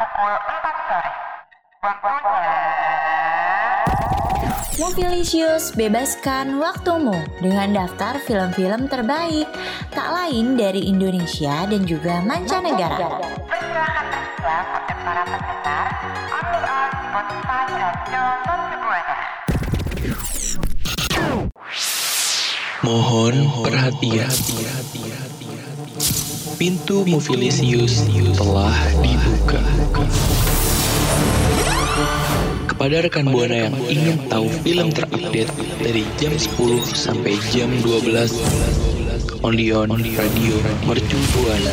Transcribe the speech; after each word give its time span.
pukul 0.00 0.32
4 0.32 0.88
sore. 0.88 1.10
Waktunya... 1.84 2.56
Movilisius, 4.74 5.70
bebaskan 5.78 6.58
waktumu 6.58 7.14
dengan 7.38 7.86
daftar 7.86 8.18
film-film 8.18 8.90
terbaik 8.90 9.46
tak 9.94 10.08
lain 10.10 10.58
dari 10.58 10.90
Indonesia 10.90 11.62
dan 11.70 11.86
juga 11.86 12.18
mancanegara. 12.26 13.22
Mohon 22.84 23.48
perhatian. 23.64 24.28
Pintu 26.60 27.08
Movilisius 27.08 28.04
telah 28.36 28.76
dibuka. 29.00 29.64
Kepada 32.68 33.08
rekan 33.08 33.32
Buana 33.32 33.72
yang 33.72 33.76
ingin 33.88 34.28
tahu 34.28 34.52
film 34.60 34.92
terupdate 34.92 35.48
dari 35.80 36.04
jam 36.20 36.36
10 36.36 36.84
sampai 36.92 37.40
jam 37.56 37.72
12 37.80 38.36
only 39.40 39.72
on 39.72 39.88
Radio 39.88 40.56
Mercu 40.84 41.16
Buana. 41.32 41.72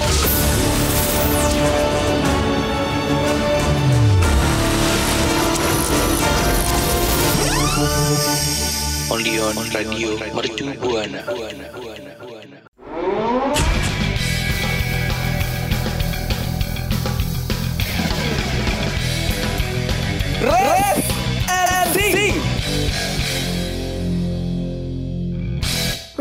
Only 9.22 9.38
on 9.38 9.56
Radio 9.70 10.18
Mercu 10.34 10.74
Buana. 10.82 12.31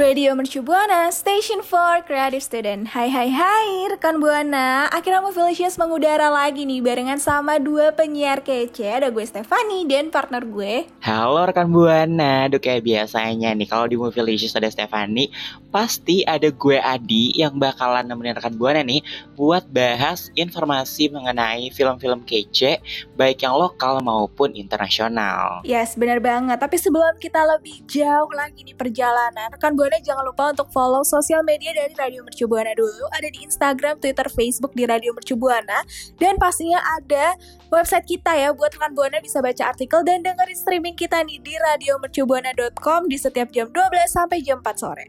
Radio 0.00 0.32
Mercu 0.32 0.64
Buana, 0.64 1.12
Station 1.12 1.60
for 1.60 2.00
Creative 2.08 2.40
Student. 2.40 2.88
Hai 2.88 3.12
hai 3.12 3.28
hai 3.28 3.84
rekan 3.92 4.16
Buana, 4.16 4.88
akhirnya 4.88 5.20
Movilicious 5.20 5.76
mengudara 5.76 6.32
lagi 6.32 6.64
nih 6.64 6.80
barengan 6.80 7.20
sama 7.20 7.60
dua 7.60 7.92
penyiar 7.92 8.40
kece. 8.40 8.96
Ada 8.96 9.12
gue 9.12 9.20
Stefani 9.28 9.84
dan 9.84 10.08
partner 10.08 10.40
gue. 10.48 10.88
Halo 11.04 11.44
rekan 11.44 11.68
Buana, 11.68 12.48
Aduh 12.48 12.56
kayak 12.56 12.80
biasanya 12.80 13.52
nih 13.52 13.68
kalau 13.68 13.92
di 13.92 14.00
Movilicious 14.00 14.56
ada 14.56 14.72
Stefani, 14.72 15.28
pasti 15.68 16.24
ada 16.24 16.48
gue 16.48 16.80
Adi 16.80 17.36
yang 17.36 17.60
bakalan 17.60 18.08
nemenin 18.08 18.40
rekan 18.40 18.56
Buana 18.56 18.80
nih 18.80 19.04
buat 19.36 19.68
bahas 19.68 20.32
informasi 20.32 21.12
mengenai 21.12 21.68
film-film 21.76 22.24
kece 22.24 22.80
baik 23.20 23.44
yang 23.44 23.52
lokal 23.52 24.00
maupun 24.00 24.56
internasional. 24.56 25.60
Yes, 25.60 25.92
benar 25.92 26.24
banget. 26.24 26.56
Tapi 26.56 26.80
sebelum 26.80 27.20
kita 27.20 27.44
lebih 27.44 27.84
jauh 27.84 28.32
lagi 28.32 28.64
nih 28.64 28.72
perjalanan, 28.72 29.52
rekan 29.52 29.76
Buana 29.76 29.89
jangan 29.98 30.22
lupa 30.22 30.55
untuk 30.55 30.70
follow 30.70 31.02
sosial 31.02 31.42
media 31.42 31.74
dari 31.74 31.91
Radio 31.98 32.22
Mercu 32.22 32.46
Buana 32.46 32.70
dulu. 32.78 33.10
Ada 33.10 33.27
di 33.34 33.42
Instagram, 33.42 33.98
Twitter, 33.98 34.30
Facebook 34.30 34.70
di 34.78 34.86
Radio 34.86 35.10
Mercu 35.10 35.34
Buana. 35.34 35.82
Dan 36.22 36.38
pastinya 36.38 36.78
ada 36.94 37.34
website 37.74 38.06
kita 38.06 38.30
ya 38.38 38.55
buat 38.55 38.70
rekan 38.78 38.94
Buana 38.94 39.19
bisa 39.19 39.42
baca 39.42 39.74
artikel 39.74 40.06
dan 40.06 40.22
dengerin 40.22 40.55
streaming 40.55 40.94
kita 40.94 41.27
nih 41.27 41.42
di 41.42 41.58
radiomercubuana.com 41.58 43.10
di 43.10 43.19
setiap 43.19 43.50
jam 43.50 43.66
12 43.66 44.06
sampai 44.06 44.38
jam 44.38 44.62
4 44.62 44.78
sore. 44.78 45.06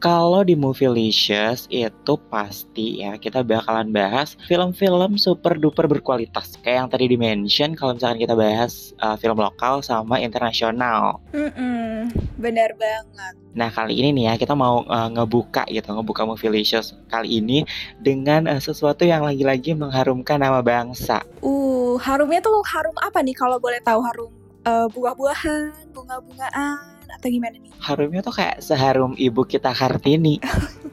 Kalau 0.00 0.40
di 0.40 0.56
Movielicious 0.56 1.68
itu 1.68 2.16
pasti 2.32 3.04
ya 3.04 3.20
kita 3.20 3.44
bakalan 3.44 3.92
bahas 3.92 4.32
film-film 4.48 5.20
super 5.20 5.60
duper 5.60 5.84
berkualitas 5.84 6.56
kayak 6.64 6.76
yang 6.80 6.88
tadi 6.88 7.04
dimention 7.04 7.76
kalau 7.76 7.92
misalkan 7.92 8.16
kita 8.16 8.32
bahas 8.32 8.96
uh, 9.04 9.20
film 9.20 9.36
lokal 9.36 9.84
sama 9.84 10.16
internasional. 10.16 11.20
Mm-mm, 11.36 12.16
benar 12.40 12.72
banget. 12.80 13.36
Nah 13.52 13.68
kali 13.68 14.00
ini 14.00 14.16
nih 14.16 14.24
ya 14.32 14.34
kita 14.40 14.56
mau 14.56 14.88
uh, 14.88 15.08
ngebuka 15.12 15.68
gitu 15.68 15.92
ngebuka 15.92 16.24
Movielicious 16.24 16.96
kali 17.12 17.36
ini 17.44 17.68
dengan 18.00 18.48
uh, 18.48 18.56
sesuatu 18.56 19.04
yang 19.04 19.20
lagi-lagi 19.20 19.76
mengharumkan 19.76 20.40
nama 20.40 20.64
bangsa. 20.64 21.20
Uh, 21.44 22.00
harumnya 22.00 22.40
tuh 22.40 22.64
harum 22.64 22.96
apa 23.04 23.20
nih 23.20 23.36
kalau 23.36 23.60
boleh 23.60 23.84
tahu 23.84 24.00
harum 24.00 24.32
uh, 24.64 24.88
buah-buahan, 24.88 25.92
bunga-bungaan 25.92 26.89
atau 27.20 27.28
gimana 27.28 27.60
nih? 27.60 27.70
Harumnya 27.76 28.24
tuh 28.24 28.32
kayak 28.32 28.64
seharum 28.64 29.12
ibu 29.20 29.44
kita 29.44 29.76
Kartini. 29.76 30.40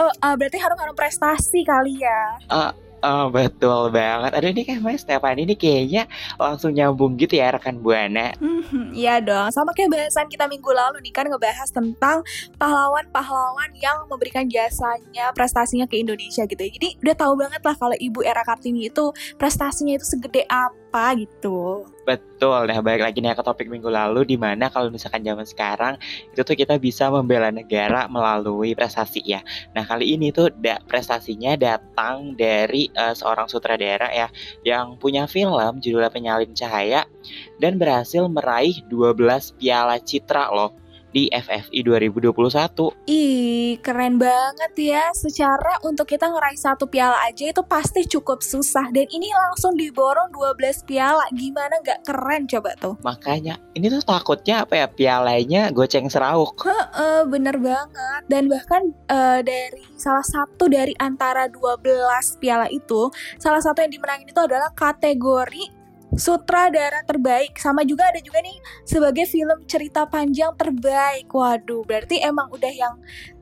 Oh, 0.00 0.08
uh, 0.24 0.32
berarti 0.38 0.56
harum-harum 0.56 0.96
prestasi 0.96 1.60
kali 1.66 2.00
ya? 2.00 2.40
Uh, 2.48 2.72
Oh 2.98 3.30
betul 3.30 3.94
banget. 3.94 4.34
Aduh 4.34 4.50
ini 4.50 4.62
kayak 4.66 4.82
Mas 4.82 5.06
Stefan 5.06 5.38
ini 5.38 5.54
kayaknya 5.54 6.10
langsung 6.34 6.74
nyambung 6.74 7.14
gitu 7.14 7.38
ya 7.38 7.54
rekan 7.54 7.78
Buana. 7.78 8.34
Hmm, 8.42 8.90
iya 8.90 9.22
dong. 9.22 9.54
Sama 9.54 9.70
kayak 9.70 9.94
bahasan 9.94 10.26
kita 10.26 10.50
minggu 10.50 10.66
lalu 10.74 10.98
nih 11.06 11.14
kan 11.14 11.30
ngebahas 11.30 11.70
tentang 11.70 12.26
pahlawan-pahlawan 12.58 13.70
yang 13.78 14.02
memberikan 14.10 14.50
jasanya, 14.50 15.30
prestasinya 15.30 15.86
ke 15.86 16.02
Indonesia 16.02 16.42
gitu. 16.42 16.58
ya. 16.58 16.70
Jadi 16.74 16.88
udah 17.06 17.14
tahu 17.14 17.32
banget 17.38 17.62
lah 17.62 17.76
kalau 17.78 17.94
Ibu 17.94 18.20
Era 18.26 18.42
Kartini 18.42 18.90
itu 18.90 19.14
prestasinya 19.38 19.94
itu 19.94 20.06
segede 20.06 20.42
apa 20.50 21.14
gitu. 21.14 21.86
Betul. 22.08 22.72
Nah 22.72 22.80
balik 22.80 23.04
lagi 23.04 23.20
nih 23.20 23.36
ke 23.36 23.44
topik 23.44 23.68
minggu 23.68 23.92
lalu 23.92 24.24
di 24.24 24.40
mana 24.40 24.72
kalau 24.72 24.88
misalkan 24.88 25.20
zaman 25.20 25.44
sekarang 25.44 26.00
itu 26.32 26.40
tuh 26.40 26.56
kita 26.56 26.80
bisa 26.80 27.12
membela 27.12 27.52
negara 27.52 28.08
melalui 28.08 28.72
prestasi 28.72 29.20
ya. 29.28 29.44
Nah 29.76 29.84
kali 29.84 30.16
ini 30.16 30.32
tuh 30.32 30.48
da 30.56 30.80
prestasinya 30.88 31.52
datang 31.60 32.32
dari 32.32 32.88
uh, 32.96 33.12
seorang 33.12 33.52
sutradara 33.52 34.08
ya 34.08 34.32
yang 34.64 34.96
punya 34.96 35.28
film 35.28 35.84
judulnya 35.84 36.08
Penyalin 36.08 36.56
Cahaya 36.56 37.04
dan 37.60 37.76
berhasil 37.76 38.24
meraih 38.24 38.80
12 38.88 39.60
piala 39.60 40.00
citra 40.00 40.48
loh 40.48 40.87
di 41.12 41.32
FFI 41.32 41.80
2021. 41.84 43.08
Ih, 43.08 43.80
keren 43.80 44.20
banget 44.20 44.72
ya. 44.76 45.04
Secara 45.16 45.80
untuk 45.84 46.08
kita 46.08 46.28
ngeraih 46.28 46.58
satu 46.60 46.84
piala 46.88 47.16
aja 47.24 47.48
itu 47.48 47.62
pasti 47.64 48.04
cukup 48.04 48.44
susah. 48.44 48.92
Dan 48.92 49.08
ini 49.08 49.32
langsung 49.32 49.74
diborong 49.74 50.32
12 50.32 50.84
piala. 50.84 51.24
Gimana 51.32 51.80
nggak 51.80 52.00
keren 52.04 52.44
coba 52.44 52.70
tuh? 52.76 52.94
Makanya 53.00 53.56
ini 53.72 53.88
tuh 53.88 54.04
takutnya 54.04 54.64
apa 54.66 54.84
ya 54.84 54.86
pialanya 54.90 55.72
goceng 55.72 56.12
serauk. 56.12 56.60
Heeh, 56.64 57.24
bener 57.28 57.56
banget. 57.56 58.22
Dan 58.28 58.52
bahkan 58.52 58.92
eh, 59.08 59.40
dari 59.40 59.84
salah 59.96 60.24
satu 60.24 60.68
dari 60.68 60.92
antara 61.00 61.48
12 61.48 62.40
piala 62.42 62.68
itu, 62.68 63.08
salah 63.40 63.62
satu 63.62 63.80
yang 63.80 63.92
dimenangin 63.92 64.28
itu 64.28 64.40
adalah 64.40 64.70
kategori 64.76 65.77
sutradara 66.16 67.04
terbaik. 67.04 67.58
Sama 67.60 67.84
juga 67.84 68.08
ada 68.08 68.20
juga 68.22 68.40
nih 68.40 68.56
sebagai 68.88 69.28
film 69.28 69.64
cerita 69.68 70.08
panjang 70.08 70.54
terbaik. 70.56 71.28
Waduh 71.28 71.84
berarti 71.84 72.22
emang 72.22 72.48
udah 72.48 72.72
yang 72.72 72.94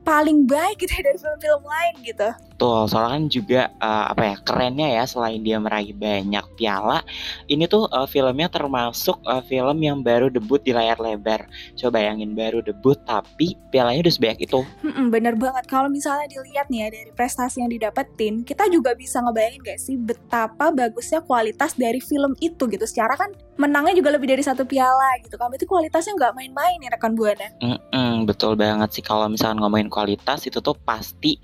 paling 0.07 0.47
baik 0.47 0.79
gitu 0.79 0.95
ya 0.95 1.03
dari 1.03 1.19
film-film 1.19 1.63
lain 1.67 1.95
gitu 2.07 2.29
Betul, 2.57 2.89
soalnya 2.89 3.13
kan 3.13 3.23
juga 3.29 3.61
uh, 3.77 4.09
apa 4.09 4.33
ya 4.33 4.35
kerennya 4.41 4.87
ya 4.89 5.03
selain 5.05 5.45
dia 5.45 5.61
meraih 5.61 5.93
banyak 5.93 6.41
piala, 6.57 7.05
ini 7.45 7.69
tuh 7.69 7.85
uh, 7.93 8.09
filmnya 8.09 8.49
termasuk 8.49 9.21
uh, 9.29 9.45
film 9.45 9.77
yang 9.77 10.01
baru 10.01 10.33
debut 10.33 10.57
di 10.65 10.73
layar 10.73 10.97
lebar. 10.97 11.45
Coba 11.77 12.01
bayangin 12.01 12.33
baru 12.33 12.65
debut 12.65 12.97
tapi 13.05 13.53
pialanya 13.69 14.09
udah 14.09 14.15
sebanyak 14.17 14.49
itu. 14.49 14.65
Hmm, 14.81 15.13
bener 15.13 15.37
banget 15.37 15.69
kalau 15.69 15.85
misalnya 15.85 16.25
dilihat 16.33 16.65
nih 16.73 16.81
ya 16.81 16.87
dari 16.97 17.11
prestasi 17.13 17.61
yang 17.61 17.69
didapetin, 17.69 18.41
kita 18.41 18.65
juga 18.73 18.97
bisa 18.97 19.21
ngebayangin 19.21 19.61
gak 19.61 19.77
sih 19.77 19.93
betapa 19.93 20.73
bagusnya 20.73 21.21
kualitas 21.21 21.77
dari 21.77 22.01
film 22.01 22.33
itu 22.41 22.65
gitu. 22.65 22.89
Secara 22.89 23.13
kan 23.21 23.37
menangnya 23.61 24.01
juga 24.01 24.17
lebih 24.17 24.33
dari 24.33 24.41
satu 24.41 24.65
piala 24.65 25.13
gitu 25.21 25.37
kan, 25.37 25.53
itu 25.53 25.69
kualitasnya 25.69 26.13
nggak 26.13 26.33
main-main 26.33 26.77
ya 26.81 26.89
rekan 26.93 27.13
buana. 27.13 27.53
Mm-mm, 27.61 28.25
betul 28.25 28.57
banget 28.57 28.97
sih 28.97 29.05
kalau 29.05 29.29
misalnya 29.29 29.61
ngomongin 29.61 29.93
kualitas 29.97 30.45
itu 30.45 30.61
tuh 30.61 30.77
pasti 30.77 31.41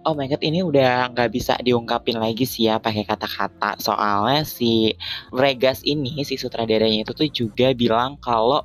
Oh 0.00 0.16
my 0.16 0.32
god, 0.32 0.40
ini 0.40 0.64
udah 0.64 1.12
nggak 1.12 1.28
bisa 1.28 1.60
diungkapin 1.60 2.16
lagi 2.16 2.48
sih 2.48 2.72
ya 2.72 2.80
pakai 2.80 3.04
kata-kata. 3.04 3.76
Soalnya 3.76 4.48
si 4.48 4.96
Regas 5.28 5.84
ini, 5.84 6.24
si 6.24 6.40
sutradaranya 6.40 7.04
itu 7.04 7.12
tuh 7.12 7.28
juga 7.28 7.76
bilang 7.76 8.16
kalau 8.16 8.64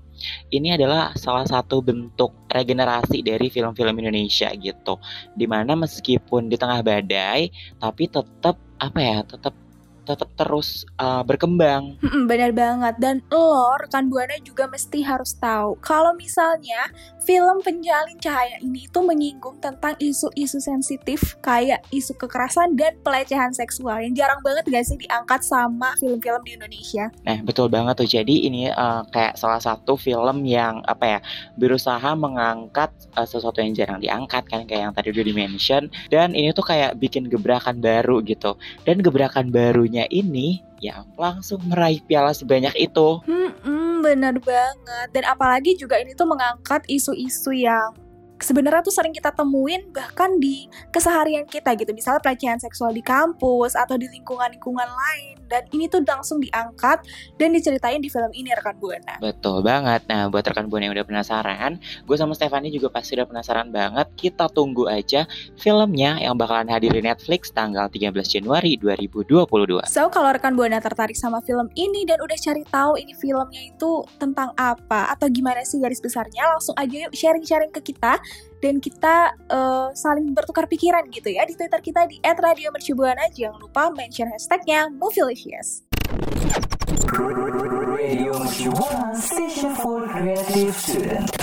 ini 0.56 0.80
adalah 0.80 1.12
salah 1.20 1.44
satu 1.44 1.84
bentuk 1.84 2.32
regenerasi 2.48 3.20
dari 3.20 3.52
film-film 3.52 4.00
Indonesia 4.00 4.48
gitu. 4.56 4.96
Di 5.36 5.44
mana 5.44 5.76
meskipun 5.76 6.48
di 6.48 6.56
tengah 6.56 6.80
badai, 6.80 7.52
tapi 7.84 8.08
tetap 8.08 8.56
apa 8.80 9.00
ya, 9.04 9.20
tetap 9.28 9.65
tetap 10.06 10.30
terus 10.38 10.86
uh, 11.02 11.26
berkembang. 11.26 11.98
Mm-mm, 12.00 12.30
benar 12.30 12.54
banget. 12.54 12.96
Dan 13.02 13.26
lo 13.34 13.74
rekan 13.82 14.08
buana 14.08 14.38
juga 14.46 14.70
mesti 14.70 15.02
harus 15.02 15.34
tahu. 15.38 15.78
Kalau 15.82 16.14
misalnya 16.14 16.90
film 17.26 17.58
penjalin 17.66 18.18
cahaya 18.22 18.62
ini 18.62 18.86
itu 18.86 19.00
menyinggung 19.02 19.58
tentang 19.58 19.98
isu-isu 19.98 20.62
sensitif 20.62 21.34
kayak 21.42 21.82
isu 21.90 22.14
kekerasan 22.22 22.78
dan 22.78 22.94
pelecehan 23.02 23.50
seksual 23.50 23.98
yang 23.98 24.14
jarang 24.14 24.38
banget 24.46 24.70
gak 24.70 24.86
sih 24.86 24.98
diangkat 25.02 25.42
sama 25.42 25.98
film-film 25.98 26.42
di 26.46 26.52
Indonesia. 26.54 27.10
Nah 27.26 27.42
betul 27.42 27.72
banget 27.72 27.98
tuh. 27.98 28.10
Jadi 28.10 28.46
ini 28.46 28.70
uh, 28.70 29.02
kayak 29.10 29.42
salah 29.42 29.58
satu 29.58 29.98
film 29.98 30.46
yang 30.46 30.86
apa 30.86 31.18
ya 31.18 31.20
berusaha 31.58 32.14
mengangkat 32.14 32.94
uh, 33.16 33.26
sesuatu 33.26 33.64
yang 33.64 33.74
jarang 33.74 33.98
diangkat 33.98 34.44
kan 34.46 34.68
kayak 34.68 34.92
yang 34.92 34.94
tadi 34.94 35.10
udah 35.10 35.26
dimention. 35.26 35.90
Dan 36.12 36.38
ini 36.38 36.52
tuh 36.52 36.68
kayak 36.68 37.00
bikin 37.02 37.26
gebrakan 37.32 37.80
baru 37.80 38.20
gitu. 38.22 38.60
Dan 38.84 39.00
gebrakan 39.00 39.50
barunya 39.50 39.95
ini 40.12 40.60
ya 40.84 41.08
langsung 41.16 41.64
meraih 41.64 42.04
piala 42.04 42.36
sebanyak 42.36 42.76
itu. 42.76 43.24
Hmm, 43.24 44.04
benar 44.04 44.36
banget. 44.44 45.08
Dan 45.16 45.24
apalagi 45.24 45.80
juga 45.80 45.96
ini 45.96 46.12
tuh 46.12 46.28
mengangkat 46.28 46.84
isu-isu 46.92 47.56
yang 47.56 47.96
sebenarnya 48.40 48.84
tuh 48.84 48.94
sering 48.94 49.16
kita 49.16 49.32
temuin 49.32 49.88
bahkan 49.92 50.36
di 50.40 50.68
keseharian 50.92 51.48
kita 51.48 51.72
gitu. 51.80 51.92
Misalnya 51.96 52.20
pelecehan 52.20 52.60
seksual 52.60 52.92
di 52.92 53.04
kampus 53.04 53.76
atau 53.76 53.96
di 53.96 54.12
lingkungan-lingkungan 54.12 54.90
lain 54.90 55.36
dan 55.48 55.64
ini 55.72 55.86
tuh 55.86 56.02
langsung 56.04 56.42
diangkat 56.42 57.06
dan 57.38 57.50
diceritain 57.54 58.02
di 58.02 58.10
film 58.10 58.32
ini 58.34 58.52
rekan 58.54 58.76
buana. 58.82 59.22
Betul 59.22 59.62
banget. 59.62 60.04
Nah, 60.10 60.28
buat 60.28 60.44
rekan 60.46 60.68
buana 60.68 60.90
yang 60.90 60.96
udah 60.98 61.08
penasaran, 61.08 61.78
gue 62.04 62.18
sama 62.18 62.34
Stefani 62.34 62.74
juga 62.74 62.90
pasti 62.90 63.16
udah 63.16 63.28
penasaran 63.30 63.70
banget. 63.70 64.08
Kita 64.18 64.50
tunggu 64.50 64.90
aja 64.90 65.30
filmnya 65.62 66.18
yang 66.20 66.36
bakalan 66.36 66.68
hadir 66.70 66.92
di 66.92 67.02
Netflix 67.06 67.54
tanggal 67.54 67.88
13 67.88 68.12
Januari 68.26 68.76
2022. 68.82 69.86
So, 69.86 70.10
kalau 70.10 70.34
rekan 70.34 70.58
buana 70.58 70.82
tertarik 70.82 71.16
sama 71.16 71.40
film 71.46 71.70
ini 71.78 72.04
dan 72.04 72.20
udah 72.20 72.38
cari 72.38 72.64
tahu 72.68 72.98
ini 72.98 73.14
filmnya 73.14 73.62
itu 73.70 74.04
tentang 74.18 74.52
apa 74.58 75.14
atau 75.14 75.30
gimana 75.30 75.62
sih 75.64 75.78
garis 75.78 76.02
besarnya, 76.02 76.50
langsung 76.50 76.76
aja 76.76 77.08
yuk 77.08 77.14
sharing-sharing 77.14 77.72
ke 77.72 77.94
kita 77.94 78.18
dan 78.64 78.82
kita 78.82 79.36
uh, 79.52 79.94
saling 79.94 80.32
bertukar 80.34 80.66
pikiran 80.66 81.06
gitu 81.14 81.30
ya 81.30 81.46
di 81.46 81.54
Twitter 81.54 81.82
kita 81.82 82.10
di 82.10 82.18
@radiomercubuana. 82.24 83.30
Jangan 83.30 83.60
lupa 83.62 83.94
mention 83.94 84.32
hashtagnya 84.32 84.90
Movielicious. 84.90 85.86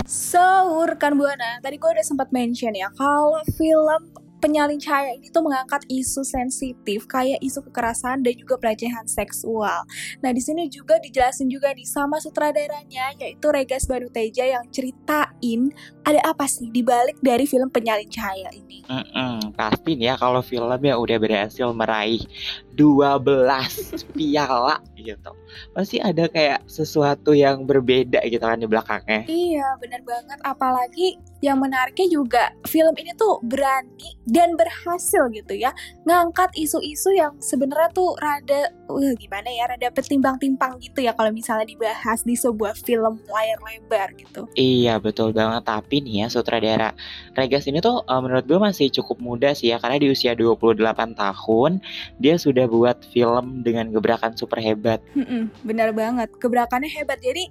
So, 0.06 0.44
rekan 0.86 1.14
Buana, 1.16 1.62
tadi 1.62 1.76
gue 1.78 1.90
udah 1.90 2.06
sempat 2.06 2.28
mention 2.34 2.74
ya, 2.74 2.90
kalau 2.94 3.40
film 3.56 4.12
penyalin 4.42 4.82
cahaya 4.82 5.14
ini 5.14 5.30
tuh 5.30 5.46
mengangkat 5.46 5.86
isu 5.86 6.26
sensitif 6.26 7.06
kayak 7.06 7.38
isu 7.38 7.62
kekerasan 7.70 8.26
dan 8.26 8.34
juga 8.34 8.58
pelecehan 8.58 9.06
seksual. 9.06 9.86
Nah, 10.18 10.34
di 10.34 10.42
sini 10.42 10.66
juga 10.66 10.98
dijelasin 10.98 11.46
juga 11.46 11.70
nih 11.70 11.86
sama 11.86 12.18
sutradaranya 12.18 13.14
yaitu 13.22 13.46
Regas 13.54 13.86
Baruteja 13.86 14.42
yang 14.42 14.66
ceritain 14.74 15.70
ada 16.02 16.18
apa 16.26 16.50
sih 16.50 16.66
di 16.74 16.82
balik 16.82 17.22
dari 17.22 17.46
film 17.46 17.70
penyalin 17.70 18.10
cahaya 18.10 18.50
ini. 18.50 18.82
Mm 18.90 19.06
-mm, 19.06 19.36
pasti 19.54 19.94
nih 19.94 20.10
ya 20.10 20.14
kalau 20.18 20.42
filmnya 20.42 20.98
udah 20.98 21.18
berhasil 21.22 21.70
meraih 21.70 22.26
12 22.74 24.12
piala 24.16 24.80
gitu. 24.96 25.32
Pasti 25.76 26.00
ada 26.00 26.26
kayak 26.28 26.64
sesuatu 26.64 27.36
yang 27.36 27.68
berbeda 27.68 28.24
gitu 28.26 28.42
kan 28.42 28.60
di 28.60 28.68
belakangnya. 28.68 29.28
Iya, 29.28 29.76
benar 29.78 30.00
banget. 30.06 30.38
Apalagi 30.42 31.20
yang 31.42 31.58
menariknya 31.58 32.06
juga 32.06 32.54
film 32.70 32.94
ini 32.94 33.12
tuh 33.18 33.42
berani 33.42 34.14
dan 34.30 34.54
berhasil 34.54 35.26
gitu 35.34 35.58
ya 35.58 35.74
ngangkat 36.06 36.54
isu-isu 36.54 37.10
yang 37.18 37.34
sebenarnya 37.42 37.90
tuh 37.90 38.14
rada 38.22 38.70
uh, 38.98 39.14
gimana 39.16 39.48
ya 39.48 39.64
rada 39.68 39.88
petimbang-timbang 39.92 40.80
gitu 40.82 41.04
ya 41.04 41.12
kalau 41.12 41.30
misalnya 41.30 41.68
dibahas 41.68 42.24
di 42.24 42.34
sebuah 42.34 42.76
film 42.78 43.20
layar 43.28 43.58
lebar 43.62 44.08
gitu. 44.18 44.48
Iya 44.56 44.98
betul 44.98 45.32
banget 45.32 45.64
tapi 45.64 46.04
nih 46.04 46.24
ya 46.24 46.26
sutradara 46.28 46.92
Regas 47.32 47.64
ini 47.68 47.80
tuh 47.80 48.04
uh, 48.04 48.20
menurut 48.20 48.44
gue 48.44 48.58
masih 48.60 48.92
cukup 48.92 49.18
muda 49.22 49.56
sih 49.56 49.72
ya 49.72 49.80
karena 49.80 49.96
di 50.00 50.08
usia 50.12 50.36
28 50.36 50.78
tahun 51.16 51.80
dia 52.20 52.34
sudah 52.36 52.68
buat 52.68 53.00
film 53.08 53.64
dengan 53.64 53.88
gebrakan 53.88 54.36
super 54.36 54.60
hebat. 54.60 55.00
Hmm, 55.16 55.48
benar 55.64 55.92
banget 55.96 56.28
gebrakannya 56.36 56.88
hebat 56.92 57.20
jadi 57.20 57.48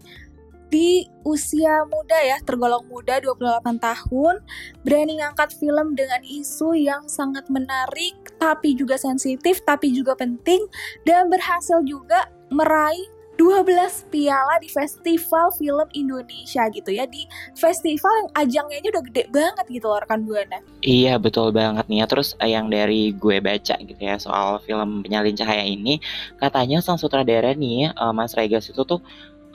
di 0.71 1.06
usia 1.27 1.83
muda 1.85 2.18
ya, 2.23 2.39
tergolong 2.47 2.88
muda 2.88 3.19
28 3.19 3.77
tahun, 3.77 4.39
berani 4.88 5.19
ngangkat 5.19 5.51
film 5.59 5.94
dengan 5.94 6.23
isu 6.23 6.73
yang 6.79 7.03
sangat 7.12 7.45
menarik, 7.51 8.15
tapi 8.39 8.73
juga 8.73 8.95
sensitif, 8.95 9.59
tapi 9.68 9.91
juga 9.91 10.15
penting, 10.15 10.63
dan 11.03 11.27
berhasil 11.27 11.83
juga 11.83 12.31
meraih 12.50 13.06
12 13.41 14.13
piala 14.13 14.62
di 14.62 14.69
festival 14.69 15.50
film 15.57 15.89
Indonesia 15.97 16.62
gitu 16.69 16.94
ya 16.94 17.09
di 17.09 17.25
festival 17.57 18.13
yang 18.21 18.29
ajangnya 18.38 18.77
aja 18.77 18.89
udah 18.94 19.03
gede 19.09 19.23
banget 19.33 19.65
gitu 19.65 19.85
loh 19.89 19.97
rekan 19.97 20.21
buana. 20.21 20.62
Iya 20.85 21.18
betul 21.18 21.50
banget 21.50 21.89
nih 21.89 22.03
ya 22.03 22.06
terus 22.06 22.38
eh, 22.38 22.53
yang 22.53 22.69
dari 22.69 23.18
gue 23.18 23.41
baca 23.41 23.81
gitu 23.81 23.97
ya 23.97 24.21
soal 24.21 24.62
film 24.62 25.01
penyalin 25.01 25.33
cahaya 25.33 25.65
ini 25.65 25.97
katanya 26.38 26.85
sang 26.85 27.01
sutradara 27.01 27.57
nih 27.57 27.89
uh, 27.97 28.13
Mas 28.13 28.38
Regas 28.38 28.69
itu 28.69 28.85
tuh 28.85 29.01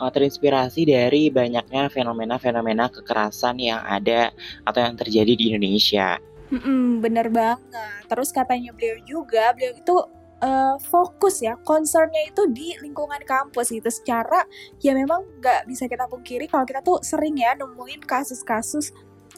uh, 0.00 0.10
terinspirasi 0.12 0.88
dari 0.88 1.28
banyaknya 1.32 1.88
fenomena-fenomena 1.93 2.93
kekerasan 2.93 3.60
yang 3.60 3.81
ada 3.84 4.32
atau 4.64 4.81
yang 4.81 4.96
terjadi 4.96 5.32
di 5.34 5.44
Indonesia. 5.52 6.20
Hmm, 6.52 7.02
bener 7.02 7.26
banget. 7.26 8.06
Terus 8.06 8.31
katanya 8.31 8.70
beliau 8.70 9.02
juga, 9.02 9.50
beliau 9.50 9.75
itu 9.75 9.96
uh, 10.43 10.76
fokus 10.78 11.43
ya, 11.43 11.58
concernnya 11.66 12.22
itu 12.31 12.46
di 12.54 12.78
lingkungan 12.78 13.19
kampus 13.26 13.75
gitu. 13.75 13.90
Secara 13.90 14.46
ya 14.78 14.94
memang 14.94 15.26
nggak 15.43 15.66
bisa 15.66 15.90
kita 15.90 16.06
pungkiri 16.06 16.46
kalau 16.46 16.62
kita 16.62 16.81
tuh 16.87 17.02
sering 17.02 17.34
ya 17.34 17.58
nemuin 17.58 18.06
kasus-kasus 18.06 18.94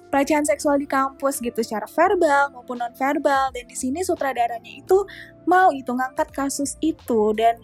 pelecehan 0.08 0.44
seksual 0.44 0.80
di 0.80 0.88
kampus 0.88 1.40
gitu 1.44 1.60
secara 1.60 1.84
verbal 1.84 2.48
maupun 2.52 2.80
non 2.80 2.92
verbal 2.96 3.52
dan 3.52 3.64
di 3.68 3.76
sini 3.76 4.00
sutradaranya 4.00 4.80
itu 4.80 5.04
mau 5.44 5.68
itu 5.72 5.92
ngangkat 5.92 6.32
kasus 6.32 6.80
itu 6.80 7.36
dan 7.36 7.60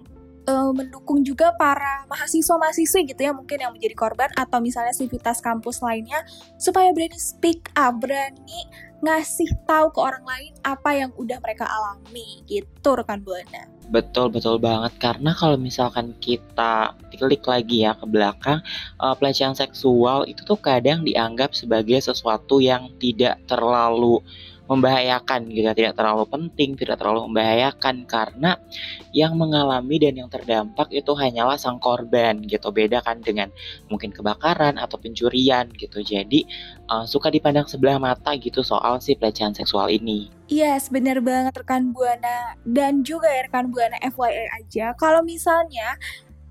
uh, 0.49 0.71
mendukung 0.73 1.25
juga 1.25 1.53
para 1.57 2.05
mahasiswa-mahasiswi 2.09 3.15
gitu 3.15 3.21
ya 3.21 3.33
mungkin 3.33 3.61
yang 3.61 3.73
menjadi 3.73 3.95
korban 3.97 4.31
atau 4.37 4.61
misalnya 4.61 4.93
sivitas 4.93 5.41
kampus 5.41 5.81
lainnya 5.81 6.21
supaya 6.61 6.93
berani 6.93 7.19
speak 7.19 7.73
up, 7.77 8.01
berani 8.01 8.69
ngasih 9.05 9.53
tahu 9.69 9.93
ke 9.93 10.01
orang 10.01 10.25
lain 10.25 10.53
apa 10.65 10.91
yang 10.97 11.11
udah 11.21 11.37
mereka 11.45 11.69
alami 11.69 12.41
gitu 12.49 12.97
rekan 12.97 13.21
buana. 13.21 13.69
Betul 13.93 14.33
betul 14.33 14.57
banget 14.57 14.97
karena 14.97 15.37
kalau 15.37 15.61
misalkan 15.61 16.17
kita 16.17 16.97
klik 17.13 17.45
lagi 17.45 17.85
ya 17.85 17.93
ke 17.93 18.09
belakang 18.09 18.65
uh, 18.97 19.13
pelecehan 19.13 19.53
seksual 19.53 20.25
itu 20.25 20.41
tuh 20.49 20.57
kadang 20.57 21.05
dianggap 21.05 21.53
sebagai 21.53 22.01
sesuatu 22.01 22.65
yang 22.65 22.89
tidak 22.97 23.45
terlalu 23.45 24.25
membahayakan 24.65 25.53
gitu 25.53 25.69
tidak 25.77 25.95
terlalu 25.97 26.25
penting 26.29 26.77
tidak 26.79 26.97
terlalu 27.01 27.29
membahayakan. 27.29 28.09
Karena 28.09 28.57
yang 29.13 29.37
mengalami 29.37 30.01
dan 30.01 30.15
yang 30.17 30.31
terdampak 30.33 30.89
itu 30.91 31.13
hanyalah 31.13 31.61
sang 31.61 31.77
korban 31.81 32.41
gitu. 32.49 32.73
Beda 32.73 33.05
kan 33.05 33.21
dengan 33.21 33.53
mungkin 33.93 34.11
kebakaran 34.11 34.81
atau 34.81 34.97
pencurian 34.97 35.69
gitu. 35.77 36.01
Jadi 36.01 36.49
uh, 36.89 37.05
suka 37.05 37.29
dipandang 37.29 37.69
sebelah 37.69 38.01
mata 38.01 38.33
gitu 38.41 38.65
soal 38.65 39.01
si 39.05 39.17
pelecehan 39.17 39.53
seksual 39.53 39.93
ini. 39.93 40.33
Yes, 40.49 40.93
bener 40.93 41.25
banget 41.25 41.57
rekan 41.57 41.93
Buana. 41.93 42.57
Dan 42.65 43.05
juga 43.05 43.29
ya 43.29 43.49
rekan 43.49 43.69
Buana 43.73 43.97
FYI 44.01 44.49
aja. 44.65 44.87
Kalau 44.97 45.25
misalnya 45.25 45.97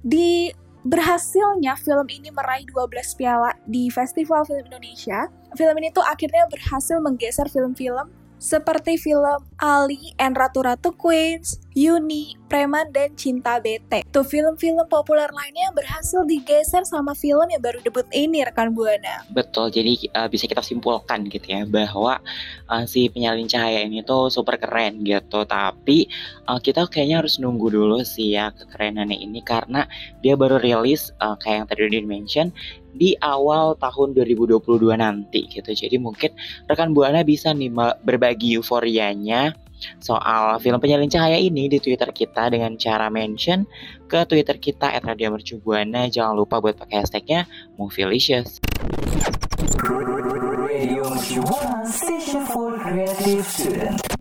di 0.04 0.52
berhasilnya 0.84 1.80
film 1.80 2.08
ini 2.12 2.28
meraih 2.30 2.68
12 2.68 3.16
piala 3.16 3.56
di 3.64 3.88
Festival 3.88 4.44
Film 4.44 4.68
Indonesia. 4.68 5.32
Film 5.56 5.76
ini 5.80 5.96
tuh 5.96 6.04
akhirnya 6.04 6.44
berhasil 6.52 7.00
menggeser 7.00 7.48
film-film 7.48 8.12
seperti 8.36 9.00
film 9.00 9.40
Ali 9.64 10.12
and 10.20 10.36
Ratu-Ratu 10.36 11.00
Queens, 11.00 11.63
Yuni, 11.74 12.38
Preman, 12.46 12.94
dan 12.94 13.18
Cinta 13.18 13.58
Bete. 13.58 14.06
Tuh 14.14 14.22
film-film 14.22 14.86
populer 14.86 15.26
lainnya 15.34 15.70
yang 15.70 15.76
berhasil 15.76 16.22
digeser 16.30 16.86
sama 16.86 17.18
film 17.18 17.50
yang 17.50 17.62
baru 17.62 17.82
debut 17.82 18.06
ini 18.14 18.46
rekan 18.46 18.78
Buana. 18.78 19.26
Betul, 19.34 19.74
jadi 19.74 19.98
uh, 20.14 20.30
bisa 20.30 20.46
kita 20.46 20.62
simpulkan 20.62 21.26
gitu 21.34 21.50
ya 21.50 21.66
bahwa 21.66 22.22
uh, 22.70 22.86
si 22.86 23.10
penyalin 23.10 23.50
cahaya 23.50 23.82
ini 23.90 24.06
tuh 24.06 24.30
super 24.30 24.62
keren 24.62 25.02
gitu. 25.02 25.42
Tapi 25.50 26.06
uh, 26.46 26.62
kita 26.62 26.86
kayaknya 26.86 27.26
harus 27.26 27.42
nunggu 27.42 27.74
dulu 27.74 28.06
sih 28.06 28.38
ya 28.38 28.54
kekerenannya 28.54 29.18
ini 29.18 29.42
karena 29.42 29.90
dia 30.22 30.38
baru 30.38 30.62
rilis 30.62 31.10
uh, 31.26 31.34
kayak 31.42 31.66
yang 31.66 31.68
tadi 31.68 31.82
udah 31.90 32.06
mention 32.06 32.48
di 32.94 33.18
awal 33.26 33.74
tahun 33.82 34.14
2022 34.14 34.62
nanti 34.94 35.50
gitu. 35.50 35.74
Jadi 35.74 35.98
mungkin 35.98 36.38
rekan 36.70 36.94
Buana 36.94 37.26
bisa 37.26 37.50
nih 37.50 37.74
berbagi 38.06 38.62
euforianya 38.62 39.63
soal 40.00 40.58
film 40.60 40.80
penyalin 40.80 41.12
cahaya 41.12 41.40
ini 41.40 41.72
di 41.72 41.80
Twitter 41.80 42.10
kita 42.12 42.50
dengan 42.52 42.76
cara 42.76 43.08
mention 43.08 43.66
ke 44.10 44.24
Twitter 44.30 44.58
kita 44.62 44.92
@radiomercubuana. 45.02 46.12
Jangan 46.12 46.36
lupa 46.38 46.62
buat 46.62 46.78
pakai 46.78 47.02
hashtagnya 47.02 47.50
Movielicious. 47.78 48.62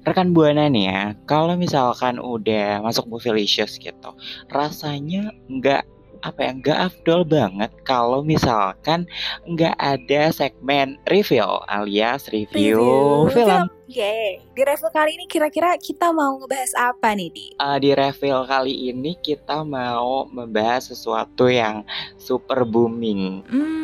Rekan 0.03 0.35
Buana 0.35 0.67
nih 0.69 0.85
ya, 0.89 1.03
kalau 1.27 1.55
misalkan 1.59 2.19
udah 2.19 2.83
masuk 2.83 3.09
Movielicious 3.09 3.79
gitu, 3.79 4.11
rasanya 4.51 5.33
nggak 5.49 5.85
apa 6.23 6.39
ya 6.39 6.53
nggak 6.55 6.79
afdol 6.91 7.27
banget 7.27 7.71
kalau 7.83 8.23
misalkan 8.23 9.05
nggak 9.47 9.75
ada 9.79 10.31
segmen 10.31 10.97
review 11.11 11.47
alias 11.67 12.31
review, 12.31 13.27
film. 13.35 13.69
Yeay. 13.93 14.41
Di 14.57 14.63
review 14.65 14.89
kali 14.89 15.11
ini 15.21 15.25
kira-kira 15.29 15.77
kita 15.77 16.17
mau 16.17 16.41
ngebahas 16.41 16.73
apa 16.81 17.13
nih, 17.13 17.29
Di? 17.29 17.47
Uh, 17.61 17.77
di 17.77 17.91
review 17.93 18.41
kali 18.49 18.75
ini 18.89 19.13
kita 19.21 19.61
mau 19.69 20.25
membahas 20.33 20.89
sesuatu 20.89 21.53
yang 21.53 21.85
super 22.17 22.65
booming. 22.65 23.45
Hmm, 23.45 23.82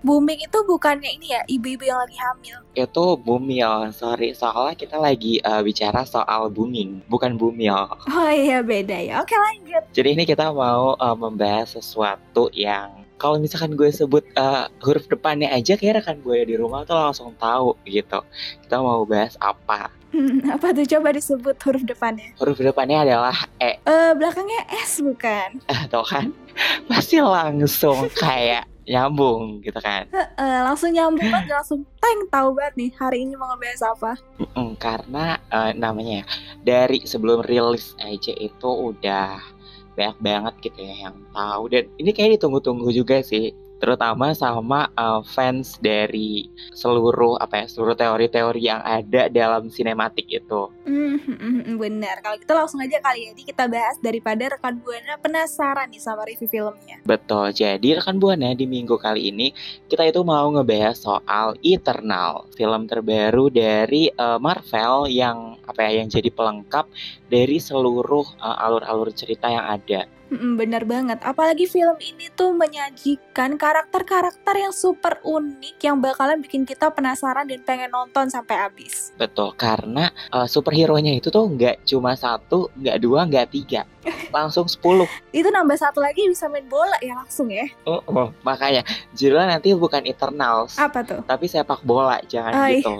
booming 0.00 0.40
itu 0.40 0.58
bukannya 0.64 1.10
ini 1.20 1.36
ya, 1.36 1.42
ibu-ibu 1.46 1.84
yang 1.84 2.00
lagi 2.00 2.16
hamil. 2.16 2.58
Itu 2.72 3.18
bumil, 3.20 3.92
sorry. 3.92 4.32
Soalnya 4.32 4.76
kita 4.78 4.96
lagi 4.96 5.42
uh, 5.44 5.60
bicara 5.60 6.06
soal 6.06 6.48
booming, 6.48 7.04
bukan 7.10 7.36
bumil. 7.36 7.90
Oh 8.08 8.30
iya, 8.30 8.64
beda 8.64 8.96
ya. 8.96 9.14
Oke, 9.20 9.36
lanjut. 9.36 9.82
Jadi 9.92 10.08
ini 10.16 10.24
kita 10.24 10.50
mau 10.50 10.94
uh, 10.96 11.16
membahas 11.16 11.76
sesuatu 11.76 12.48
yang 12.54 13.00
kalau 13.20 13.36
misalkan 13.36 13.76
gue 13.76 13.92
sebut 13.92 14.24
uh, 14.40 14.72
huruf 14.80 15.04
depannya 15.04 15.52
aja 15.52 15.76
kayak 15.76 16.00
rekan 16.00 16.16
gue 16.24 16.40
di 16.48 16.56
rumah 16.56 16.88
tuh 16.88 16.96
langsung 16.96 17.36
tahu 17.36 17.76
gitu. 17.84 18.24
Kita 18.64 18.80
mau 18.80 19.04
bahas 19.04 19.36
apa? 19.36 19.92
Hmm, 20.10 20.42
apa 20.50 20.74
tuh 20.74 20.88
coba 20.88 21.14
disebut 21.14 21.54
huruf 21.68 21.84
depannya? 21.86 22.32
Huruf 22.40 22.58
depannya 22.58 23.04
adalah 23.04 23.36
E. 23.62 23.78
Eh, 23.78 24.10
belakangnya 24.16 24.66
S 24.82 25.04
bukan? 25.04 25.60
Eh, 25.68 25.82
tau 25.86 26.02
kan? 26.02 26.32
Pasti 26.90 27.20
langsung 27.20 28.08
kayak 28.16 28.66
nyambung 28.90 29.62
gitu 29.62 29.78
kan. 29.78 30.10
Eh, 30.10 30.60
langsung 30.66 30.90
nyambung 30.90 31.30
banget, 31.30 31.54
langsung 31.54 31.86
teng 32.02 32.26
tahu 32.26 32.58
banget 32.58 32.74
nih 32.74 32.90
hari 32.98 33.22
ini 33.22 33.38
mau 33.38 33.46
ngebahas 33.54 33.94
apa. 33.94 34.12
Mm, 34.58 34.74
karena 34.82 35.38
uh, 35.54 35.70
namanya 35.78 36.20
ya, 36.20 36.24
dari 36.66 36.98
sebelum 37.06 37.46
rilis 37.46 37.94
aja 38.02 38.34
itu 38.34 38.66
udah 38.66 39.38
banyak 39.94 40.18
banget 40.18 40.54
gitu 40.70 40.80
ya 40.80 41.10
yang 41.10 41.16
tahu 41.34 41.62
dan 41.68 41.84
ini 42.00 42.10
kayak 42.14 42.40
ditunggu-tunggu 42.40 42.88
juga 42.94 43.20
sih 43.20 43.52
terutama 43.80 44.36
sama 44.36 44.92
uh, 44.92 45.24
fans 45.24 45.80
dari 45.80 46.52
seluruh 46.76 47.40
apa 47.40 47.64
ya 47.64 47.66
seluruh 47.66 47.96
teori-teori 47.96 48.60
yang 48.60 48.84
ada 48.84 49.32
dalam 49.32 49.72
sinematik 49.72 50.28
itu. 50.28 50.68
Hmm, 50.84 51.80
benar. 51.80 52.20
Kalau 52.20 52.36
kita 52.36 52.52
langsung 52.52 52.84
aja 52.84 53.00
kali 53.00 53.26
ya, 53.26 53.32
kita 53.32 53.64
bahas 53.66 53.96
daripada 54.04 54.52
rekan 54.52 54.76
buana 54.84 55.16
penasaran 55.16 55.88
nih 55.88 56.02
sama 56.02 56.28
review 56.28 56.46
filmnya. 56.52 57.00
Betul. 57.08 57.56
Jadi 57.56 57.96
rekan 57.96 58.20
buana 58.20 58.52
di 58.52 58.68
minggu 58.68 59.00
kali 59.00 59.32
ini 59.32 59.56
kita 59.88 60.04
itu 60.04 60.20
mau 60.20 60.44
ngebahas 60.52 61.00
soal 61.00 61.56
Eternal, 61.64 62.44
film 62.52 62.84
terbaru 62.84 63.48
dari 63.48 64.12
uh, 64.12 64.36
Marvel 64.36 65.08
yang 65.08 65.56
apa 65.64 65.88
ya 65.88 66.04
yang 66.04 66.12
jadi 66.12 66.28
pelengkap 66.28 66.84
dari 67.32 67.56
seluruh 67.56 68.26
uh, 68.36 68.56
alur-alur 68.60 69.08
cerita 69.16 69.48
yang 69.48 69.64
ada. 69.64 70.19
Mm, 70.30 70.54
bener 70.54 70.82
banget. 70.86 71.18
Apalagi 71.26 71.66
film 71.66 71.98
ini 71.98 72.30
tuh 72.32 72.54
menyajikan 72.54 73.58
karakter-karakter 73.58 74.54
yang 74.54 74.70
super 74.70 75.18
unik 75.26 75.76
yang 75.82 75.98
bakalan 75.98 76.38
bikin 76.38 76.62
kita 76.62 76.86
penasaran 76.94 77.50
dan 77.50 77.58
pengen 77.66 77.90
nonton 77.90 78.30
sampai 78.30 78.70
habis. 78.70 79.10
Betul, 79.18 79.50
karena 79.58 80.14
uh, 80.30 80.46
superhero-nya 80.46 81.18
itu 81.18 81.34
tuh 81.34 81.50
nggak 81.50 81.82
cuma 81.82 82.14
satu, 82.14 82.70
nggak 82.78 82.98
dua, 83.02 83.26
nggak 83.26 83.50
tiga, 83.50 83.82
langsung 84.36 84.70
sepuluh. 84.70 85.10
Itu 85.34 85.50
nambah 85.50 85.74
satu 85.74 85.98
lagi 85.98 86.30
bisa 86.30 86.46
main 86.46 86.66
bola 86.70 86.94
ya 87.02 87.18
langsung 87.18 87.50
ya. 87.50 87.66
Oh, 87.82 87.98
oh. 88.06 88.30
makanya 88.46 88.86
judulnya 89.18 89.58
nanti 89.58 89.74
bukan 89.74 90.06
Eternals, 90.06 90.78
Apa 90.78 91.02
tuh? 91.02 91.20
tapi 91.26 91.50
sepak 91.50 91.82
bola, 91.82 92.22
jangan 92.30 92.54
Oh, 92.54 92.66
iya. 92.70 92.78
gitu. 92.86 92.94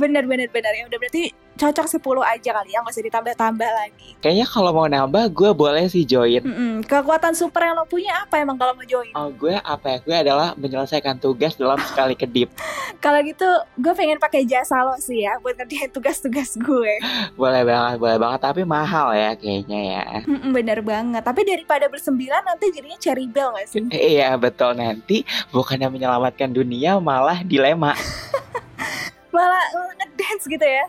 Bener 0.00 0.24
bener 0.24 0.48
bener 0.48 0.72
ya 0.72 0.84
udah 0.88 0.96
berarti 0.96 1.32
cocok 1.60 1.86
10 2.00 2.00
aja 2.24 2.50
kali 2.56 2.72
ya 2.72 2.80
nggak 2.80 2.94
usah 2.96 3.04
ditambah-tambah 3.04 3.70
lagi. 3.76 4.08
Kayaknya 4.24 4.46
kalau 4.48 4.72
mau 4.72 4.88
nambah, 4.88 5.28
gue 5.28 5.50
boleh 5.52 5.84
sih 5.92 6.08
join. 6.08 6.40
Mm-mm. 6.40 6.80
Kekuatan 6.88 7.36
super 7.36 7.60
yang 7.60 7.76
lo 7.76 7.84
punya 7.84 8.24
apa 8.24 8.40
emang 8.40 8.56
kalau 8.56 8.72
mau 8.72 8.86
join? 8.88 9.12
Oh, 9.12 9.28
gue 9.28 9.60
apa 9.60 9.86
ya? 9.92 9.98
Gue 10.00 10.16
adalah 10.16 10.56
menyelesaikan 10.56 11.20
tugas 11.20 11.60
dalam 11.60 11.76
sekali 11.84 12.16
kedip. 12.16 12.48
Kalau 13.04 13.20
gitu 13.24 13.44
gue 13.80 13.92
pengen 13.96 14.16
pakai 14.20 14.44
jasa 14.44 14.80
lo 14.84 14.96
sih 15.00 15.24
ya 15.24 15.36
buat 15.40 15.56
ngerjain 15.56 15.92
tugas-tugas 15.92 16.56
gue. 16.56 16.92
boleh 17.40 17.62
banget, 17.68 17.96
boleh 18.00 18.16
banget. 18.16 18.40
Tapi 18.40 18.62
mahal 18.64 19.12
ya 19.12 19.36
kayaknya 19.36 19.80
ya. 19.84 20.04
Mm-mm, 20.24 20.52
bener 20.56 20.80
banget. 20.80 21.20
Tapi 21.20 21.44
daripada 21.44 21.84
bersembilan 21.92 22.40
nanti 22.44 22.72
jadinya 22.72 22.96
cherry 22.96 23.28
bell 23.28 23.52
gak 23.52 23.68
sih? 23.68 23.84
Iya 24.10 24.32
betul 24.40 24.74
nanti 24.74 25.22
bukannya 25.52 25.92
menyelamatkan 25.92 26.50
dunia 26.50 26.96
malah 26.98 27.44
dilema. 27.44 27.92
Malah, 29.30 29.62
ngedance 30.30 30.46
gitu 30.46 30.62
ya. 30.66 30.84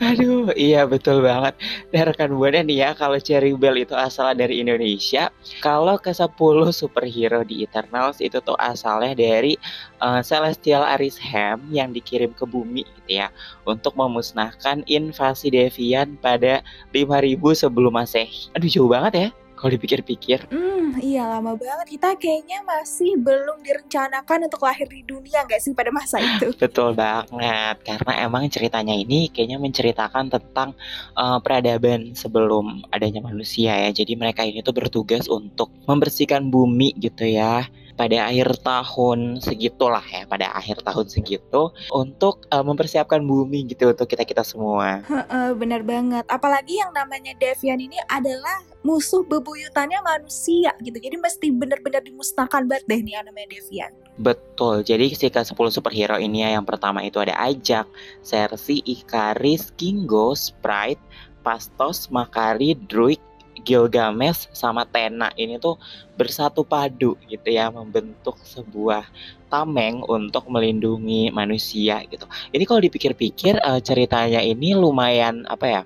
Aduh, 0.00 0.48
iya 0.56 0.88
betul 0.88 1.20
banget. 1.20 1.52
Dan 1.92 2.08
rekan 2.08 2.32
buana 2.32 2.64
nih 2.64 2.78
ya, 2.80 2.90
kalau 2.96 3.20
Cherry 3.20 3.52
Bell 3.52 3.76
itu 3.76 3.92
asalnya 3.92 4.48
dari 4.48 4.64
Indonesia, 4.64 5.28
kalau 5.60 6.00
ke 6.00 6.12
10 6.16 6.32
superhero 6.72 7.44
di 7.44 7.68
Eternals 7.68 8.24
itu 8.24 8.40
tuh 8.40 8.56
asalnya 8.56 9.12
dari 9.12 9.60
uh, 10.00 10.24
Celestial 10.24 10.84
Arisham 10.84 11.60
yang 11.68 11.92
dikirim 11.92 12.32
ke 12.32 12.48
bumi 12.48 12.88
gitu 13.04 13.20
ya, 13.20 13.28
untuk 13.68 13.92
memusnahkan 13.96 14.80
invasi 14.88 15.52
Deviant 15.52 16.16
pada 16.24 16.64
5000 16.96 17.36
sebelum 17.52 17.92
Masehi. 17.92 18.48
Aduh, 18.56 18.68
jauh 18.68 18.88
banget 18.88 19.12
ya. 19.14 19.28
Kalau 19.56 19.72
dipikir-pikir, 19.72 20.52
Hmm, 20.52 21.00
iya 21.02 21.26
lama 21.26 21.56
banget. 21.56 21.98
Kita 21.98 22.14
kayaknya 22.14 22.62
masih 22.62 23.16
belum 23.16 23.64
direncanakan 23.64 24.46
untuk 24.46 24.62
lahir 24.62 24.86
di 24.86 25.02
dunia 25.02 25.42
nggak 25.48 25.58
sih 25.58 25.72
pada 25.72 25.90
masa 25.90 26.20
itu? 26.22 26.52
betul 26.62 26.92
banget. 26.92 27.76
Karena 27.82 28.12
emang 28.22 28.46
ceritanya 28.52 28.94
ini 28.94 29.32
kayaknya 29.32 29.58
menceritakan 29.58 30.30
tentang 30.30 30.76
uh, 31.16 31.40
peradaban 31.40 32.12
sebelum 32.12 32.84
adanya 32.92 33.24
manusia 33.24 33.74
ya. 33.74 33.90
Jadi 33.90 34.12
mereka 34.14 34.44
ini 34.44 34.60
tuh 34.60 34.76
bertugas 34.76 35.26
untuk 35.26 35.72
membersihkan 35.88 36.52
bumi 36.52 36.94
gitu 37.00 37.24
ya 37.24 37.64
pada 37.96 38.28
akhir 38.28 38.60
tahun 38.60 39.40
segitulah 39.40 40.04
ya 40.04 40.28
pada 40.28 40.52
akhir 40.52 40.84
tahun 40.84 41.08
segitu 41.08 41.72
untuk 41.90 42.44
uh, 42.52 42.60
mempersiapkan 42.60 43.24
bumi 43.24 43.66
gitu 43.72 43.90
untuk 43.90 44.06
kita 44.06 44.22
kita 44.28 44.44
semua 44.44 45.00
Heeh, 45.08 45.48
bener 45.56 45.82
banget. 45.82 46.24
Apalagi 46.28 46.78
yang 46.78 46.92
namanya 46.92 47.32
Devian 47.40 47.80
ini 47.80 47.96
adalah 48.06 48.62
musuh 48.84 49.24
bebuyutannya 49.26 49.98
manusia 50.04 50.76
gitu. 50.84 50.98
Jadi 51.00 51.16
mesti 51.18 51.46
bener-bener 51.50 52.04
dimusnahkan 52.04 52.68
banget 52.70 52.84
deh 52.86 53.00
nih 53.02 53.14
yang 53.18 53.26
namanya 53.26 53.48
Devian. 53.50 53.92
betul 54.16 54.80
jadi 54.80 55.12
si 55.12 55.28
ke 55.28 55.44
10 55.44 55.52
superhero 55.68 56.16
ini 56.16 56.40
ya 56.40 56.56
yang 56.56 56.64
pertama 56.64 57.04
itu 57.04 57.20
ada 57.20 57.36
Ajak, 57.36 57.84
Cersei, 58.24 58.80
Ikaris, 58.80 59.76
Kingo, 59.76 60.32
Sprite, 60.32 61.00
Pastos, 61.44 62.08
Makari, 62.08 62.72
Druid, 62.88 63.20
Gilgamesh 63.66 64.46
sama 64.54 64.86
Tena 64.86 65.34
ini 65.34 65.58
tuh 65.58 65.74
bersatu 66.14 66.62
padu 66.62 67.18
gitu 67.26 67.50
ya 67.50 67.66
membentuk 67.74 68.38
sebuah 68.46 69.02
tameng 69.50 70.06
untuk 70.06 70.46
melindungi 70.46 71.34
manusia 71.34 72.06
gitu. 72.06 72.30
Ini 72.54 72.62
kalau 72.62 72.80
dipikir-pikir 72.86 73.58
eh, 73.58 73.80
ceritanya 73.82 74.38
ini 74.38 74.78
lumayan 74.78 75.42
apa 75.50 75.66
ya? 75.66 75.82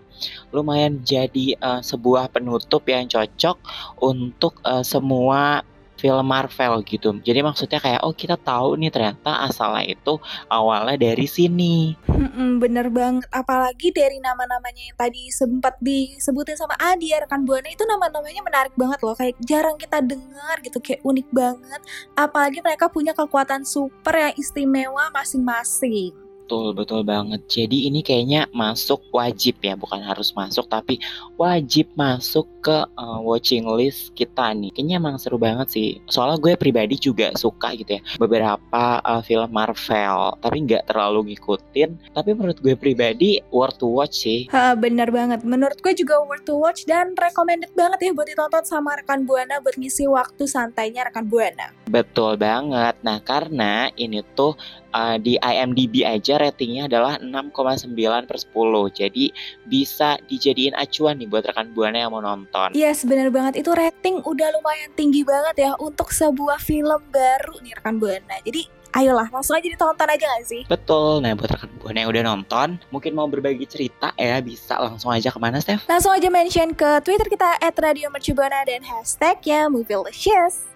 Lumayan 0.52 1.00
jadi 1.00 1.56
eh, 1.56 1.80
sebuah 1.80 2.28
penutup 2.28 2.84
yang 2.84 3.08
cocok 3.08 3.56
untuk 4.04 4.60
eh, 4.60 4.84
semua 4.84 5.64
film 6.00 6.24
Marvel 6.24 6.80
gitu. 6.88 7.12
Jadi 7.20 7.44
maksudnya 7.44 7.76
kayak 7.76 8.00
oh 8.00 8.16
kita 8.16 8.40
tahu 8.40 8.80
nih 8.80 8.88
ternyata 8.88 9.44
asalnya 9.44 9.84
itu 9.92 10.16
awalnya 10.48 10.96
dari 10.96 11.28
sini. 11.28 11.92
Mm-mm, 12.08 12.56
bener 12.56 12.88
banget. 12.88 13.28
Apalagi 13.28 13.92
dari 13.92 14.16
nama-namanya 14.16 14.80
yang 14.88 14.96
tadi 14.96 15.28
sempat 15.28 15.76
disebutin 15.84 16.56
sama 16.56 16.72
Adi 16.80 17.12
ya 17.12 17.20
rekan 17.20 17.44
buana 17.44 17.68
itu 17.68 17.84
nama-namanya 17.84 18.40
menarik 18.40 18.74
banget 18.80 19.04
loh. 19.04 19.12
Kayak 19.12 19.36
jarang 19.44 19.76
kita 19.76 20.00
dengar 20.00 20.56
gitu, 20.64 20.80
kayak 20.80 21.04
unik 21.04 21.28
banget. 21.28 21.80
Apalagi 22.16 22.64
mereka 22.64 22.88
punya 22.88 23.12
kekuatan 23.12 23.68
super 23.68 24.16
yang 24.16 24.34
istimewa 24.40 25.12
masing-masing. 25.12 26.16
Betul, 26.50 26.74
betul 26.74 27.06
banget. 27.06 27.46
Jadi 27.46 27.86
ini 27.86 28.02
kayaknya 28.02 28.50
masuk 28.50 29.06
wajib 29.14 29.62
ya, 29.62 29.78
bukan 29.78 30.02
harus 30.02 30.34
masuk 30.34 30.66
tapi 30.66 30.98
wajib 31.38 31.86
masuk 31.94 32.50
ke 32.60 32.84
uh, 32.84 33.20
watching 33.24 33.64
list 33.66 34.12
kita 34.14 34.52
nih. 34.52 34.70
Kayaknya 34.76 34.96
emang 35.00 35.16
seru 35.16 35.40
banget 35.40 35.72
sih. 35.72 35.88
Soalnya 36.06 36.38
gue 36.38 36.52
pribadi 36.60 37.00
juga 37.00 37.32
suka 37.34 37.72
gitu 37.74 37.98
ya 37.98 38.02
beberapa 38.20 39.00
uh, 39.00 39.22
film 39.24 39.50
Marvel, 39.50 40.36
tapi 40.40 40.56
nggak 40.68 40.92
terlalu 40.92 41.34
ngikutin. 41.34 42.12
Tapi 42.12 42.30
menurut 42.36 42.58
gue 42.60 42.74
pribadi 42.76 43.40
worth 43.50 43.80
to 43.80 43.88
watch 43.88 44.28
sih. 44.28 44.46
Ha, 44.52 44.76
bener 44.76 45.08
banget. 45.08 45.42
Menurut 45.42 45.80
gue 45.80 45.96
juga 45.96 46.20
worth 46.22 46.46
to 46.46 46.54
watch 46.56 46.84
dan 46.84 47.16
recommended 47.16 47.72
banget 47.72 47.98
ya 48.06 48.10
buat 48.12 48.28
ditonton 48.28 48.64
sama 48.68 48.96
rekan 49.00 49.24
buana 49.24 49.58
buat 49.64 49.74
ngisi 49.80 50.06
waktu 50.06 50.44
santainya 50.44 51.08
rekan 51.08 51.26
buana. 51.26 51.72
Betul 51.88 52.36
banget. 52.38 53.00
Nah, 53.02 53.18
karena 53.24 53.88
ini 53.96 54.22
tuh 54.36 54.54
uh, 54.94 55.16
di 55.18 55.38
IMDb 55.40 56.02
aja 56.06 56.38
ratingnya 56.38 56.90
adalah 56.90 57.18
6,9 57.22 57.90
per 58.28 58.36
10. 58.38 58.50
Jadi 58.94 59.24
bisa 59.66 60.18
dijadiin 60.26 60.74
acuan 60.74 61.18
nih 61.18 61.28
buat 61.30 61.46
rekan 61.46 61.70
buana 61.74 62.06
yang 62.06 62.12
mau 62.14 62.22
nonton. 62.22 62.49
Yes, 62.74 63.06
bener 63.06 63.30
banget. 63.30 63.62
Itu 63.62 63.70
rating 63.74 64.22
udah 64.26 64.48
lumayan 64.58 64.90
tinggi 64.98 65.22
banget 65.22 65.70
ya 65.70 65.72
untuk 65.78 66.10
sebuah 66.10 66.58
film 66.58 67.00
baru 67.10 67.54
nih 67.62 67.78
rekan 67.78 67.96
buana. 68.02 68.36
Jadi 68.42 68.66
ayolah 68.90 69.30
langsung 69.30 69.54
aja 69.54 69.66
ditonton 69.66 70.08
aja 70.10 70.24
gak 70.26 70.46
sih? 70.46 70.62
Betul. 70.66 71.22
Nah, 71.22 71.34
buat 71.38 71.50
rekan 71.50 71.70
buana 71.78 71.98
yang 72.02 72.10
udah 72.10 72.22
nonton, 72.26 72.68
mungkin 72.90 73.14
mau 73.14 73.30
berbagi 73.30 73.66
cerita 73.66 74.10
ya, 74.18 74.42
bisa 74.42 74.78
langsung 74.82 75.14
aja 75.14 75.30
ke 75.30 75.38
mana, 75.38 75.62
Steph? 75.62 75.86
Langsung 75.86 76.10
aja 76.10 76.26
mention 76.26 76.74
ke 76.74 76.98
Twitter 77.06 77.26
kita 77.30 77.58
at 77.62 77.74
Radio 77.78 78.10
Mercubuana 78.10 78.66
dan 78.66 78.82
hashtagnya 78.82 79.70
Movielicious. 79.70 80.66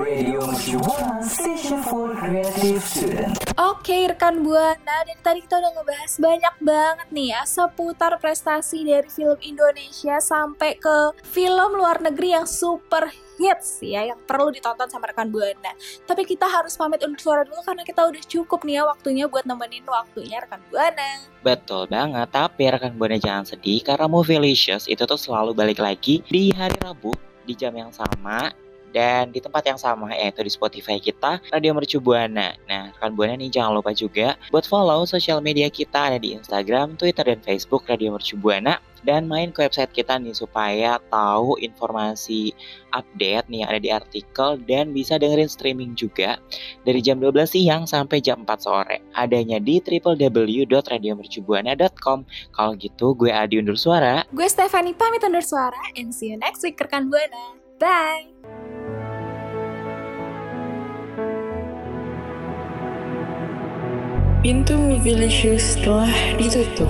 Radio 0.00 0.40
Mercubuana 0.48 1.20
Station 1.24 1.84
for 1.84 2.16
Creative 2.16 2.80
Student. 2.80 3.39
Oke 3.60 4.08
rekan 4.08 4.40
Buana, 4.40 5.04
dari 5.04 5.20
tadi 5.20 5.44
kita 5.44 5.60
udah 5.60 5.68
ngebahas 5.76 6.12
banyak 6.16 6.54
banget 6.64 7.08
nih 7.12 7.36
ya 7.36 7.44
seputar 7.44 8.16
prestasi 8.16 8.88
dari 8.88 9.04
film 9.12 9.36
Indonesia 9.44 10.16
sampai 10.16 10.80
ke 10.80 11.12
film 11.28 11.76
luar 11.76 12.00
negeri 12.00 12.40
yang 12.40 12.48
super 12.48 13.12
hits 13.36 13.84
ya 13.84 14.08
yang 14.08 14.16
perlu 14.24 14.48
ditonton 14.48 14.88
sama 14.88 15.12
rekan 15.12 15.28
Buana. 15.28 15.76
Tapi 16.08 16.24
kita 16.24 16.48
harus 16.48 16.72
pamit 16.72 17.04
undur 17.04 17.20
suara 17.20 17.44
dulu 17.44 17.60
karena 17.60 17.84
kita 17.84 18.00
udah 18.08 18.22
cukup 18.24 18.64
nih 18.64 18.80
ya 18.80 18.82
waktunya 18.88 19.28
buat 19.28 19.44
nemenin 19.44 19.84
waktunya 19.84 20.40
rekan 20.40 20.64
Buana. 20.72 21.28
Betul 21.44 21.84
banget, 21.92 22.32
tapi 22.32 22.64
rekan 22.64 22.96
buana 22.96 23.20
jangan 23.20 23.44
sedih 23.44 23.84
karena 23.84 24.08
Movielicious 24.08 24.88
itu 24.88 25.04
tuh 25.04 25.20
selalu 25.20 25.52
balik 25.52 25.84
lagi 25.84 26.24
di 26.32 26.48
hari 26.56 26.80
Rabu 26.80 27.12
di 27.44 27.52
jam 27.52 27.76
yang 27.76 27.92
sama 27.92 28.69
dan 28.90 29.30
di 29.30 29.38
tempat 29.38 29.62
yang 29.66 29.78
sama 29.78 30.10
yaitu 30.14 30.42
di 30.44 30.52
Spotify 30.52 30.98
kita 30.98 31.38
Radio 31.50 31.74
Mercu 31.74 32.02
Buana. 32.02 32.54
Nah, 32.66 32.90
rekan 32.94 33.14
Buana 33.14 33.38
nih 33.38 33.50
jangan 33.50 33.78
lupa 33.78 33.94
juga 33.94 34.34
buat 34.50 34.66
follow 34.66 35.06
sosial 35.06 35.40
media 35.40 35.70
kita 35.70 36.12
ada 36.12 36.18
di 36.18 36.34
Instagram, 36.34 36.98
Twitter 36.98 37.26
dan 37.26 37.40
Facebook 37.42 37.86
Radio 37.86 38.14
Mercu 38.14 38.36
Buana 38.36 38.82
dan 39.04 39.28
main 39.28 39.52
ke 39.52 39.62
website 39.64 39.92
kita 39.92 40.18
nih 40.20 40.34
supaya 40.36 40.98
tahu 41.08 41.56
informasi 41.60 42.52
update 42.92 43.48
nih 43.48 43.64
ada 43.64 43.78
di 43.80 43.90
artikel 43.92 44.58
dan 44.68 44.92
bisa 44.92 45.16
dengerin 45.16 45.48
streaming 45.48 45.96
juga 45.96 46.36
dari 46.84 47.00
jam 47.00 47.16
12 47.20 47.48
siang 47.48 47.86
sampai 47.88 48.20
jam 48.20 48.44
4 48.44 48.60
sore. 48.60 49.00
Adanya 49.16 49.56
di 49.60 49.80
www.radiomercubuana.com. 49.80 52.24
Kalau 52.52 52.74
gitu 52.76 53.14
gue 53.16 53.32
Adi 53.32 53.58
undur 53.60 53.76
suara. 53.78 54.24
Gue 54.32 54.48
Stefani 54.48 54.94
pamit 54.94 55.24
undur 55.24 55.44
suara 55.44 55.80
and 55.96 56.12
see 56.12 56.28
you 56.32 56.38
next 56.38 56.62
week 56.62 56.76
rekan 56.76 57.08
Buana. 57.08 57.56
Bye! 57.80 58.69
Pintu 64.40 64.72
Movielicious 64.72 65.76
telah 65.84 66.08
ditutup. 66.40 66.88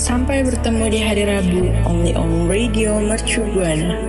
Sampai 0.00 0.40
bertemu 0.40 0.88
di 0.88 1.04
hari 1.04 1.28
Rabu, 1.28 1.68
only 1.84 2.16
on 2.16 2.48
Radio 2.48 2.96
Mercu 2.96 3.44
Buana. 3.52 4.00